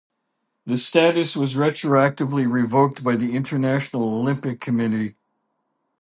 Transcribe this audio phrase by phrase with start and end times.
[0.65, 5.13] This status was retroactively revoked by the International Olympic Committee.